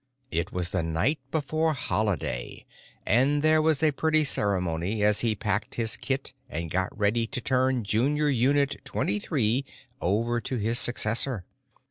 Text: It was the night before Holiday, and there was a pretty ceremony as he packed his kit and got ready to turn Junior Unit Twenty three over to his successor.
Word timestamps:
It 0.31 0.51
was 0.51 0.71
the 0.71 0.81
night 0.81 1.19
before 1.29 1.73
Holiday, 1.73 2.65
and 3.05 3.43
there 3.43 3.61
was 3.61 3.83
a 3.83 3.91
pretty 3.91 4.23
ceremony 4.25 5.03
as 5.03 5.19
he 5.19 5.35
packed 5.35 5.75
his 5.75 5.95
kit 5.95 6.33
and 6.49 6.71
got 6.71 6.97
ready 6.97 7.27
to 7.27 7.39
turn 7.39 7.83
Junior 7.83 8.27
Unit 8.29 8.83
Twenty 8.83 9.19
three 9.19 9.63
over 10.01 10.41
to 10.41 10.57
his 10.57 10.79
successor. 10.79 11.45